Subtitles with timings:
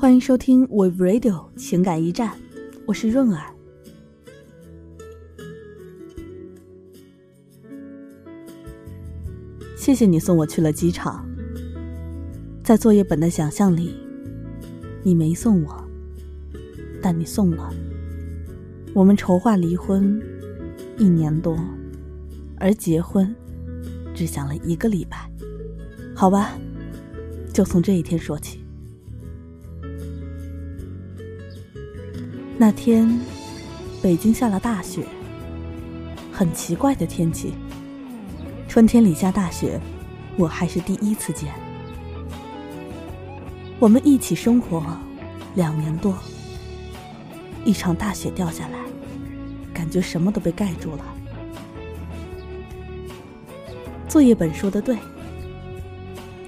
[0.00, 2.30] 欢迎收听 We Radio 情感驿站，
[2.86, 3.52] 我是润儿。
[9.76, 11.28] 谢谢你送我去了机场。
[12.62, 13.96] 在作业本的想象里，
[15.02, 15.84] 你没送我，
[17.02, 17.68] 但你送了。
[18.94, 20.22] 我们筹划离婚
[20.96, 21.58] 一年多，
[22.58, 23.34] 而结婚
[24.14, 25.28] 只想了一个礼拜。
[26.14, 26.56] 好吧，
[27.52, 28.64] 就从这一天说起。
[32.60, 33.08] 那天，
[34.02, 35.06] 北京下了大雪，
[36.32, 37.52] 很奇怪的天气。
[38.66, 39.80] 春天里下大雪，
[40.36, 41.54] 我还是第一次见。
[43.78, 44.84] 我们一起生活
[45.54, 46.18] 两年多，
[47.64, 48.80] 一场大雪掉下来，
[49.72, 51.04] 感觉什么都被盖住了。
[54.08, 54.98] 作业本说的对，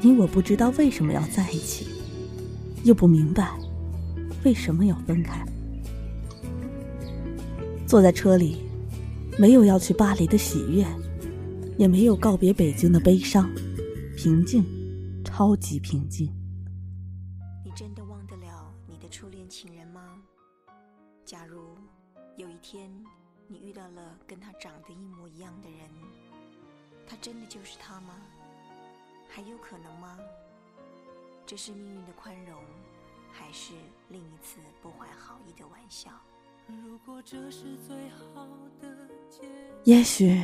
[0.01, 1.87] 你我不知道为什么要在一起，
[2.83, 3.53] 又不明白
[4.45, 5.47] 为什么要分开。
[7.91, 8.57] 坐在车里，
[9.37, 10.87] 没有要去巴黎的喜悦，
[11.77, 13.53] 也没有告别北京的悲伤，
[14.17, 14.65] 平静，
[15.25, 16.33] 超级平静。
[17.65, 20.23] 你真的忘得了你的初恋情人吗？
[21.25, 21.77] 假如
[22.37, 22.89] 有一天
[23.49, 25.81] 你遇到了跟他长得一模一样的人，
[27.09, 28.15] 他真的就是他吗？
[29.29, 30.17] 还有可能吗？
[31.45, 32.57] 这是命运的宽容，
[33.33, 33.75] 还是
[34.11, 36.09] 另一次不怀好意的玩笑？
[39.85, 40.41] 也许，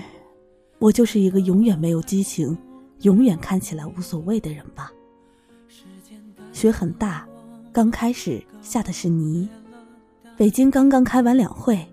[0.78, 2.56] 我就是一个永远没有激情、
[3.02, 4.90] 永远看起来无所谓的人吧。
[6.52, 7.26] 雪很大，
[7.72, 9.48] 刚开始下的是泥。
[10.36, 11.86] 北京刚刚开完两会，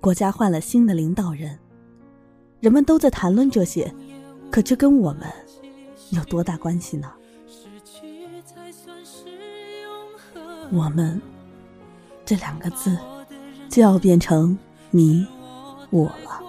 [0.00, 1.58] 国家换了新的领导人，
[2.60, 3.94] 人们都在谈论这些，
[4.50, 5.30] 可这跟我们
[6.10, 7.12] 有多大关系呢？
[10.72, 11.20] 我们
[12.24, 12.98] 这两个字。
[13.68, 14.56] 就要变成
[14.90, 15.26] 你
[15.90, 16.42] 我了。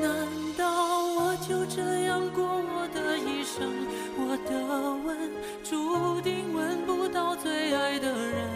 [0.00, 0.10] 难
[0.56, 3.70] 道我就这样过我的一生？
[4.16, 5.30] 我的吻
[5.62, 8.48] 注定吻不到最爱的人。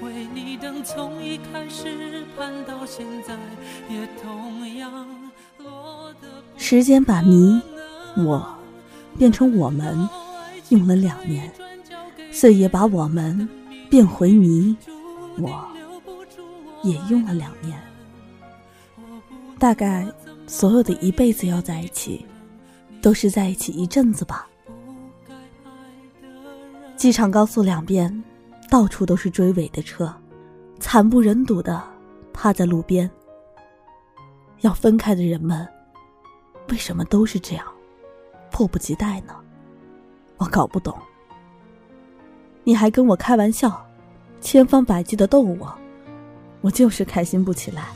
[0.00, 3.36] 为你等从一开始盼到现在，
[3.88, 5.06] 也同样
[5.58, 6.28] 落得。
[6.56, 7.60] 时间把你
[8.16, 8.56] 我
[9.18, 10.08] 变成我们，
[10.70, 11.52] 用了两年。
[12.34, 13.48] 岁月把我们
[13.88, 14.76] 变回泥，
[15.38, 15.64] 我
[16.82, 17.80] 也用了两年。
[19.56, 20.04] 大概
[20.44, 22.26] 所有的一辈子要在一起，
[23.00, 24.48] 都是在一起一阵子吧。
[26.96, 28.24] 机场高速两边，
[28.68, 30.12] 到处都是追尾的车，
[30.80, 31.80] 惨不忍睹的
[32.32, 33.08] 趴在路边。
[34.62, 35.66] 要分开的人们，
[36.68, 37.64] 为什么都是这样，
[38.50, 39.36] 迫不及待呢？
[40.36, 40.92] 我搞不懂。
[42.64, 43.86] 你还跟我开玩笑，
[44.40, 45.72] 千方百计的逗我，
[46.62, 47.88] 我就是开心不起来。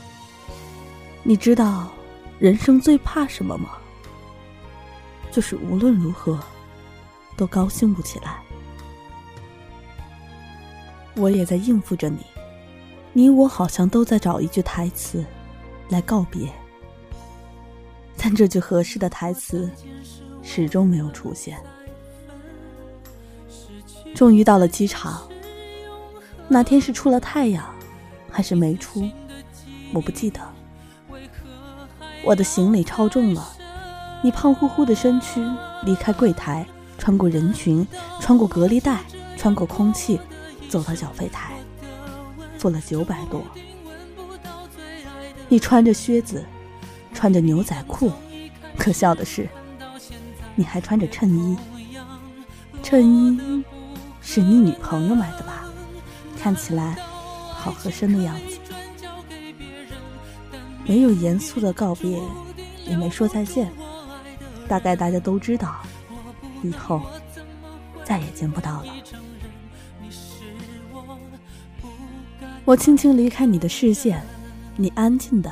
[1.23, 1.87] 你知道
[2.37, 3.71] 人生最怕什么吗？
[5.31, 6.39] 就是无论如何
[7.35, 8.41] 都高兴不起来。
[11.15, 12.19] 我也在应付着你，
[13.11, 15.25] 你我好像都在找一句台词
[15.89, 16.47] 来告别，
[18.17, 19.69] 但这句合适的台词
[20.43, 21.59] 始终没有出现。
[24.15, 25.21] 终于到了机场。
[26.47, 27.63] 那天是出了太阳，
[28.31, 29.09] 还是没出？
[29.93, 30.39] 我不记得。
[32.23, 33.55] 我的行李超重了，
[34.21, 35.41] 你胖乎乎的身躯
[35.83, 36.65] 离开柜台，
[36.97, 37.87] 穿过人群，
[38.19, 38.99] 穿过隔离带，
[39.37, 40.19] 穿过空气，
[40.67, 41.53] 走到缴费台，
[42.57, 43.41] 付了九百多。
[45.47, 46.45] 你穿着靴子，
[47.13, 48.11] 穿着牛仔裤，
[48.77, 49.47] 可笑的是，
[50.55, 51.57] 你还穿着衬衣，
[52.83, 53.63] 衬衣。
[54.31, 55.63] 是你女朋友买的吧？
[56.37, 56.95] 看起来
[57.51, 58.59] 好合身的样子。
[60.85, 62.21] 没有严肃的告别，
[62.85, 63.71] 也没说再见。
[64.67, 65.77] 大概大家都知道，
[66.61, 67.01] 以后
[68.03, 68.93] 再也见不到了。
[72.65, 74.23] 我轻轻离开你的视线，
[74.75, 75.51] 你安静的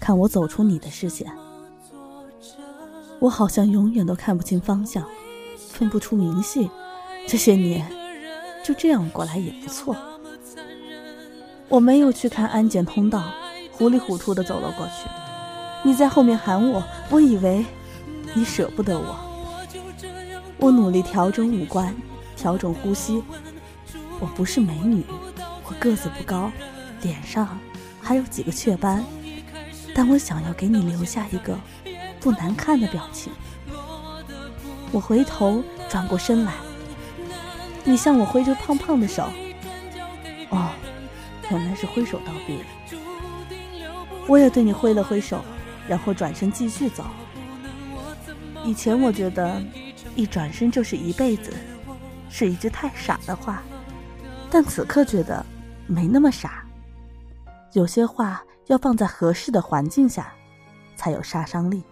[0.00, 1.30] 看我走出你的视线。
[3.18, 5.06] 我好像永远都看不清方向，
[5.58, 6.70] 分不出明细。
[7.28, 7.86] 这些年。
[8.66, 9.96] 就这样过来也不错。
[11.68, 13.22] 我没有去看安检通道，
[13.70, 15.08] 糊里糊涂的走了过去。
[15.84, 17.64] 你在后面喊我，我以为
[18.34, 19.16] 你舍不得我。
[20.58, 21.94] 我努力调整五官，
[22.36, 23.22] 调整呼吸。
[24.18, 25.04] 我不是美女，
[25.64, 26.50] 我个子不高，
[27.02, 27.56] 脸上
[28.02, 29.04] 还有几个雀斑，
[29.94, 31.56] 但我想要给你留下一个
[32.18, 33.32] 不难看的表情。
[34.90, 36.52] 我回头转过身来，
[37.86, 39.30] 你向我挥着胖胖的手。
[40.50, 40.70] 哦，
[41.50, 42.58] 原来是挥手道别。
[44.26, 45.44] 我也对你挥了挥手，
[45.88, 47.04] 然后转身继续走。
[48.64, 49.62] 以前我觉得，
[50.16, 51.54] 一转身就是一辈子，
[52.28, 53.62] 是一句太傻的话，
[54.50, 55.46] 但此刻觉得
[55.86, 56.64] 没那么傻。
[57.72, 60.32] 有些话要放在合适的环境下，
[60.96, 61.84] 才有杀伤力。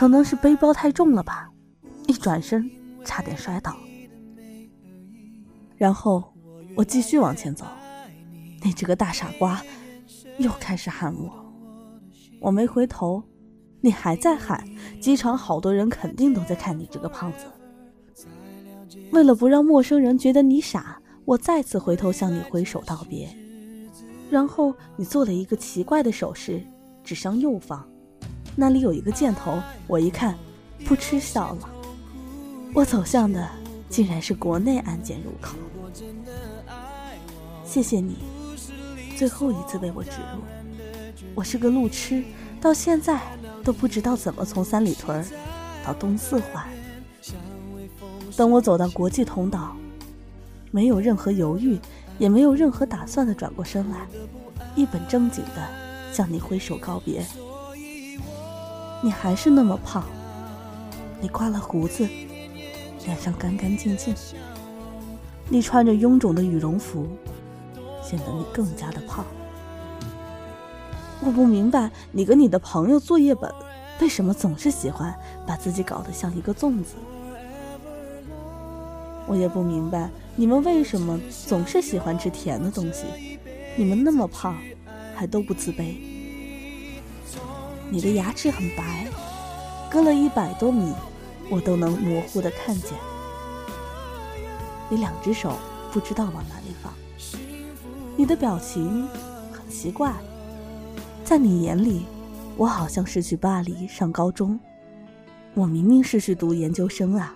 [0.00, 1.50] 可能是背包太重了吧，
[2.06, 2.70] 一转身
[3.04, 3.76] 差点摔倒。
[5.76, 6.24] 然后
[6.74, 7.66] 我继续往前走，
[8.62, 9.62] 你这个大傻瓜，
[10.38, 11.52] 又开始喊我。
[12.40, 13.22] 我没回头，
[13.82, 14.66] 你还在喊。
[15.02, 17.44] 机场好多人肯定都在看你这个胖子。
[19.12, 23.28] 为了不让陌生人觉得你傻，我再次回头向你挥手道别。
[24.30, 26.64] 然后你做了一个奇怪的手势，
[27.04, 27.86] 指向右方。
[28.56, 30.36] 那里有一个箭头，我一看，
[30.86, 31.68] 噗嗤笑了。
[32.74, 33.48] 我走向的
[33.88, 35.56] 竟然是国内安检入口。
[37.64, 38.18] 谢谢你，
[39.16, 40.42] 最后一次为我指路。
[41.34, 42.22] 我是个路痴，
[42.60, 43.20] 到现在
[43.64, 45.24] 都不知道怎么从三里屯
[45.84, 46.68] 到东四环。
[48.36, 49.76] 等我走到国际通道，
[50.70, 51.78] 没有任何犹豫，
[52.18, 54.06] 也没有任何打算的转过身来，
[54.74, 55.68] 一本正经的
[56.12, 57.24] 向你挥手告别。
[59.02, 60.04] 你还是那么胖，
[61.20, 62.06] 你刮了胡子，
[63.04, 64.14] 脸上干干净净。
[65.48, 67.08] 你穿着臃肿的羽绒服，
[68.02, 69.24] 显得你更加的胖。
[71.22, 73.52] 我不明白你跟你的朋友作业本
[74.00, 75.14] 为什么总是喜欢
[75.46, 76.94] 把自己搞得像一个粽子。
[79.26, 83.38] 我也不明白你们为什么总是喜欢吃甜的东西。
[83.76, 84.56] 你们那么胖，
[85.14, 86.09] 还都不自卑。
[87.92, 89.08] 你的牙齿很白，
[89.90, 90.94] 隔了一百多米，
[91.50, 92.92] 我都能模糊的看见。
[94.88, 95.58] 你两只手
[95.92, 96.92] 不知道往哪里放，
[98.16, 99.08] 你的表情
[99.52, 100.14] 很奇怪，
[101.24, 102.06] 在你眼里，
[102.56, 104.58] 我好像是去巴黎上高中，
[105.54, 107.34] 我明明是去读研究生啊！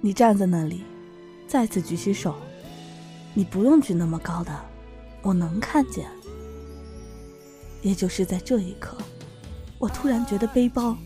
[0.00, 0.82] 你站在那里，
[1.46, 2.34] 再次举起手，
[3.34, 4.52] 你不用举那么高的，
[5.22, 6.08] 我能看见。
[7.82, 8.96] 也就是在这一刻。
[9.78, 10.96] 我突然觉得背包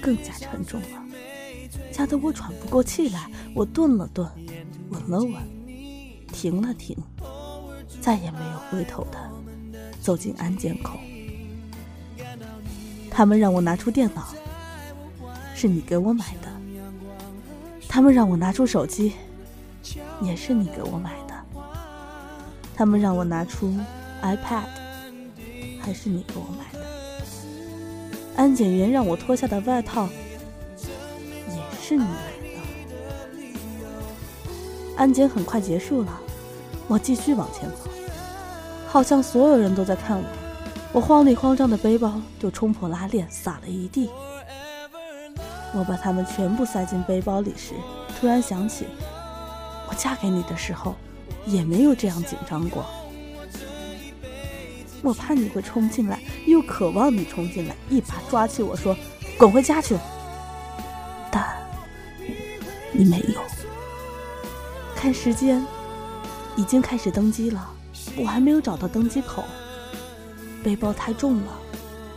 [0.00, 1.04] 更加沉重了，
[1.90, 3.30] 加得我喘不过气来。
[3.54, 4.28] 我顿了顿，
[4.90, 5.34] 稳了稳，
[6.32, 6.96] 停了停，
[8.00, 9.18] 再也没有回头的
[10.00, 10.98] 走进安检口。
[13.10, 14.28] 他们让我拿出电脑，
[15.54, 16.48] 是你给我买的；
[17.88, 19.12] 他们让我拿出手机，
[20.20, 21.34] 也是你给我买的；
[22.74, 23.74] 他们让我拿出
[24.22, 24.66] iPad，
[25.80, 26.86] 还是你给我买的。
[28.36, 30.08] 安检员让我脱下的外套，
[31.48, 32.14] 也是你买的。
[34.96, 36.20] 安检很快结束了，
[36.86, 37.90] 我继续往前走，
[38.86, 40.24] 好像所有人都在看我。
[40.92, 44.10] 我慌里慌张的背包就冲破拉链，洒了一地。
[45.74, 47.72] 我把它们全部塞进背包里时，
[48.20, 48.86] 突然想起，
[49.88, 50.94] 我嫁给你的时候，
[51.46, 52.84] 也没有这样紧张过。
[55.02, 58.96] 我怕你会冲进来，又渴望你冲进来，一把抓起我说
[59.38, 59.96] ：“滚回家去。”
[61.30, 61.44] 但
[62.92, 63.40] 你没有。
[64.94, 65.64] 看时间，
[66.56, 67.70] 已经开始登机了，
[68.16, 69.44] 我还没有找到登机口。
[70.64, 71.52] 背包太重了，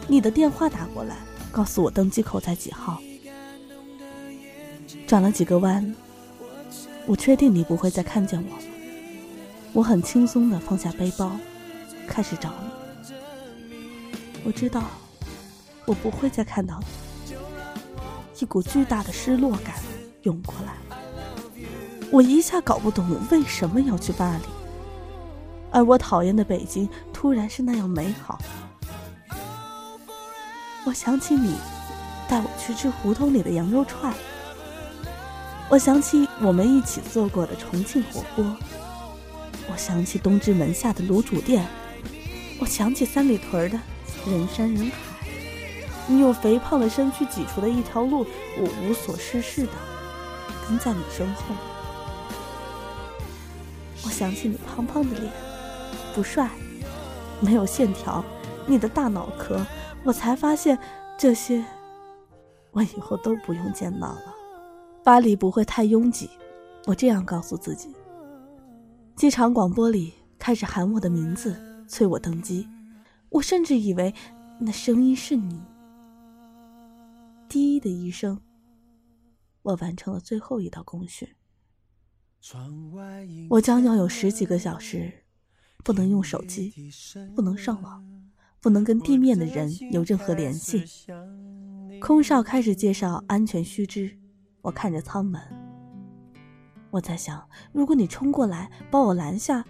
[0.07, 1.17] 你的电话打过来，
[1.51, 2.99] 告诉我登机口在几号。
[5.05, 5.93] 转了几个弯，
[7.05, 8.63] 我确定你不会再看见我了。
[9.73, 11.31] 我很轻松的放下背包，
[12.09, 13.13] 开始找你。
[14.43, 14.83] 我知道，
[15.85, 16.85] 我不会再看到你。
[18.39, 19.75] 一股巨大的失落感
[20.23, 20.73] 涌过来，
[22.09, 24.43] 我一下搞不懂为什么要去巴黎，
[25.71, 28.39] 而我讨厌的北京突然是那样美好。
[30.85, 31.57] 我想起你
[32.29, 34.13] 带我去吃胡同里的羊肉串，
[35.69, 38.55] 我想起我们一起做过的重庆火锅，
[39.69, 41.67] 我想起东直门下的卤煮店，
[42.59, 43.79] 我想起三里屯的。
[44.27, 44.97] 人山人海，
[46.05, 48.25] 你用肥胖的身躯挤出的一条路，
[48.57, 49.71] 我无所事事的
[50.67, 51.55] 跟在你身后。
[54.03, 55.31] 我想起你胖胖的脸，
[56.13, 56.49] 不帅，
[57.39, 58.23] 没有线条，
[58.67, 59.65] 你的大脑壳，
[60.03, 60.77] 我才发现
[61.17, 61.63] 这些，
[62.71, 64.35] 我以后都不用见到了。
[65.01, 66.29] 巴黎不会太拥挤，
[66.87, 67.95] 我这样告诉自己。
[69.15, 71.55] 机场广播里开始喊我的名字，
[71.89, 72.69] 催我登机。
[73.27, 74.13] 我甚至以为
[74.61, 75.61] 那声音是你。
[77.49, 78.39] 滴的一声，
[79.63, 81.35] 我完成了最后一道工序。
[83.49, 85.25] 我将要有十几个小时，
[85.83, 86.71] 不能用手机，
[87.35, 88.05] 不能上网，
[88.61, 90.85] 不能跟地面的人有任何联系。
[91.99, 94.17] 空少开始介绍安全须知，
[94.61, 95.41] 我看着舱门。
[96.91, 99.65] 我在想，如果你冲过来把我拦下，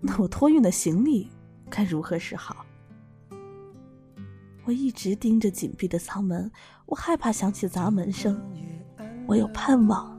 [0.00, 1.30] 那我托运的行李
[1.74, 2.66] 该如何是好？
[4.64, 6.52] 我一直盯着紧闭的舱门，
[6.84, 8.38] 我害怕响起砸门声，
[9.26, 10.12] 我有盼望。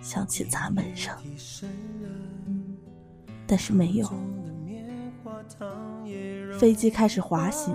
[0.00, 1.16] 响起砸门声，
[3.46, 4.12] 但是没有。
[6.58, 7.72] 飞机开始滑行，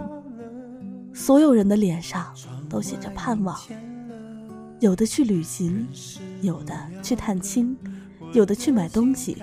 [1.13, 2.33] 所有人的脸上
[2.69, 3.57] 都写着盼望。
[4.81, 5.87] 有的去旅行，
[6.41, 7.77] 有的去探亲，
[8.33, 9.37] 有的去买东西，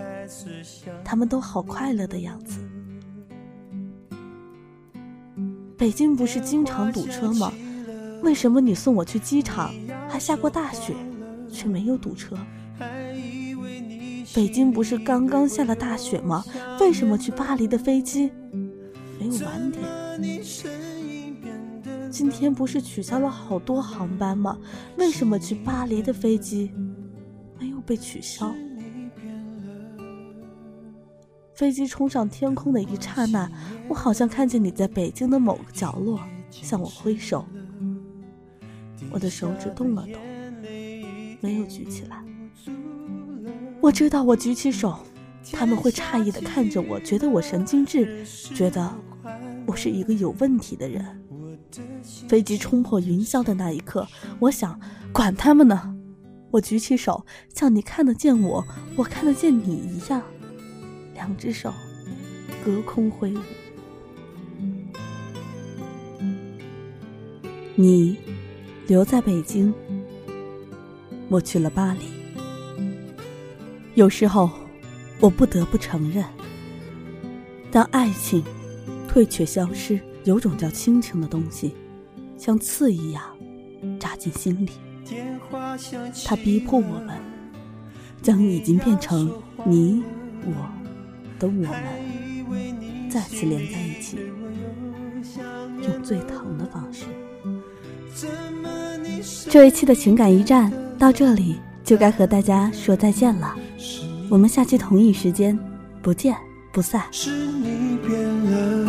[1.03, 2.64] 他们都好快乐的样子。
[5.85, 7.53] 北京不是经常堵车吗？
[8.23, 9.71] 为什么你送我去机场
[10.09, 10.95] 还下过大雪，
[11.53, 12.35] 却没有堵车？
[14.35, 16.43] 北京不是刚刚下了大雪吗？
[16.81, 18.31] 为什么去巴黎的飞机
[19.21, 20.43] 没有晚点？
[22.11, 24.57] 今天不是取消了好多航班吗？
[24.97, 26.73] 为什么去巴黎的飞机
[27.61, 28.55] 没有被取消？
[31.55, 33.51] 飞机冲上天空的一刹那，
[33.89, 36.21] 我好像看见你在北京的某个角落
[36.51, 37.47] 向我挥手。
[39.11, 40.21] 我的手指动了动，
[41.41, 42.23] 没有举起来。
[43.81, 44.99] 我知道，我举起手，
[45.53, 48.93] 他们会诧异的看着我，觉得我神经质，觉得
[49.67, 51.21] 我是一个有问题的人。
[52.29, 54.07] 飞机冲破云霄的那一刻，
[54.41, 54.79] 我想，
[55.13, 55.95] 管他们呢！
[56.51, 58.65] 我举起手，像你看得见我，
[58.97, 60.23] 我看得见你一样，
[61.25, 61.73] 两只手
[62.63, 63.41] 隔空挥舞。
[67.75, 68.19] 你
[68.87, 69.73] 留在北京，
[71.31, 72.01] 我去了巴黎。
[73.95, 74.51] 有时候，
[75.19, 76.23] 我不得不承认，
[77.71, 78.45] 当爱情
[79.09, 81.75] 退却消失，有种叫亲情的东西，
[82.37, 83.23] 像刺一样
[83.99, 84.73] 扎进心里。
[86.27, 87.19] 它逼迫我们，
[88.21, 89.33] 将已经变成
[89.65, 90.03] 你
[90.45, 90.84] 我
[91.39, 94.19] 的我们，再次连在一起，
[95.83, 97.05] 用最疼的方式。
[99.51, 103.55] 这一期的情感驿站到这里就该和大家说再见了。
[104.31, 105.59] 我们下期同一时间
[106.01, 106.35] 不见
[106.73, 108.19] 不散是你变
[108.51, 108.85] 了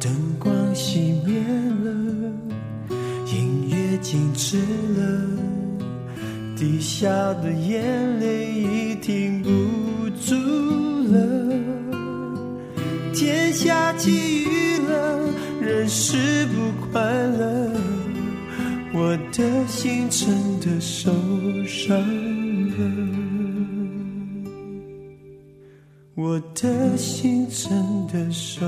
[0.00, 1.38] 灯光熄灭
[1.84, 1.92] 了
[3.26, 4.58] 音乐静止
[4.96, 5.04] 了
[6.56, 9.35] 滴下的眼泪已停
[19.36, 21.12] 的心真的受
[21.66, 21.94] 伤
[22.70, 22.76] 了
[26.14, 28.66] 我的心真的受。